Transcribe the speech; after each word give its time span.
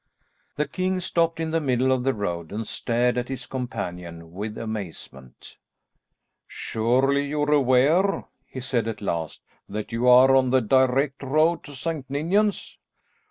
The 0.55 0.67
king 0.67 0.99
stopped 0.99 1.39
in 1.39 1.51
the 1.51 1.61
middle 1.61 1.91
of 1.91 2.03
the 2.03 2.15
road 2.15 2.51
and 2.51 2.67
stared 2.67 3.19
at 3.19 3.29
his 3.29 3.45
companion 3.45 4.33
with 4.33 4.57
amazement. 4.57 5.57
"Surely 6.47 7.27
you 7.27 7.43
are 7.43 7.51
aware," 7.53 8.25
he 8.47 8.61
said 8.61 8.87
at 8.87 8.99
last, 8.99 9.43
"that 9.69 9.91
you 9.91 10.07
are 10.07 10.35
on 10.35 10.49
the 10.49 10.59
direct 10.59 11.21
road 11.21 11.63
to 11.65 11.73
St. 11.75 12.09
Ninians?" 12.09 12.79